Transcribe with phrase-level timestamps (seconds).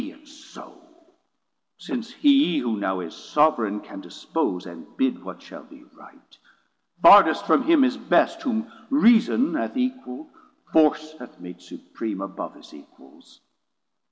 [0.01, 0.81] Be it so,
[1.77, 6.37] since hee Who now is Sovran can dispose and bid What shall be right:
[7.03, 10.31] fardest from him is best Whom reason hath equald,
[10.73, 13.41] force hath made supream Above his equals.